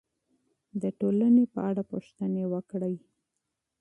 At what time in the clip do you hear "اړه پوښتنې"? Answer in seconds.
1.69-2.43